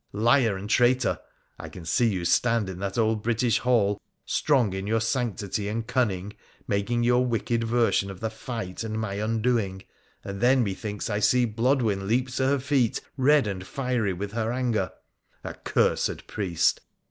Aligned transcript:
Liar 0.13 0.57
and 0.57 0.67
traitor! 0.67 1.19
I 1.59 1.69
can 1.69 1.85
see 1.85 2.07
you 2.07 2.25
stand 2.25 2.69
in 2.69 2.79
that 2.79 2.97
old 2.97 3.21
British 3.21 3.59
hall, 3.59 4.01
strong 4.25 4.73
in 4.73 4.87
your 4.87 4.99
sanctity 4.99 5.67
and 5.67 5.85
cunning, 5.85 6.33
making 6.67 7.03
your 7.03 7.23
wicked 7.23 7.63
version 7.65 8.09
of 8.09 8.19
the 8.19 8.31
fight 8.31 8.83
and 8.83 8.99
my 8.99 9.13
undoing, 9.21 9.83
and 10.23 10.41
then 10.41 10.63
methinks 10.63 11.07
I 11.07 11.19
see 11.19 11.45
Blodwen 11.45 12.07
leap 12.07 12.29
to 12.31 12.47
her 12.47 12.59
feet, 12.59 12.99
red 13.15 13.45
and 13.45 13.63
fiery 13.63 14.13
with 14.13 14.31
her 14.31 14.51
anger. 14.51 14.91
Ac 15.45 15.57
cursed 15.65 16.25
priest 16.25 16.81